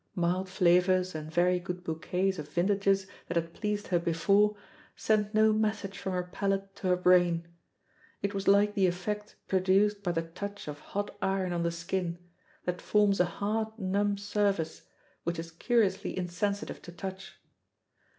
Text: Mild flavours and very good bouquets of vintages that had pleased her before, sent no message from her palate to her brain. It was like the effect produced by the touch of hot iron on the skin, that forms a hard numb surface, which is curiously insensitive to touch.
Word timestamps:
Mild 0.15 0.49
flavours 0.49 1.13
and 1.13 1.31
very 1.31 1.59
good 1.59 1.83
bouquets 1.83 2.39
of 2.39 2.49
vintages 2.49 3.05
that 3.27 3.37
had 3.37 3.53
pleased 3.53 3.89
her 3.89 3.99
before, 3.99 4.55
sent 4.95 5.35
no 5.35 5.53
message 5.53 5.95
from 5.95 6.13
her 6.13 6.23
palate 6.23 6.75
to 6.77 6.87
her 6.87 6.95
brain. 6.95 7.47
It 8.23 8.33
was 8.33 8.47
like 8.47 8.73
the 8.73 8.87
effect 8.87 9.35
produced 9.47 10.01
by 10.01 10.13
the 10.13 10.23
touch 10.23 10.67
of 10.67 10.79
hot 10.79 11.15
iron 11.21 11.53
on 11.53 11.61
the 11.61 11.69
skin, 11.69 12.17
that 12.65 12.81
forms 12.81 13.19
a 13.19 13.25
hard 13.25 13.77
numb 13.77 14.17
surface, 14.17 14.89
which 15.23 15.37
is 15.37 15.51
curiously 15.51 16.17
insensitive 16.17 16.81
to 16.81 16.91
touch. 16.91 17.33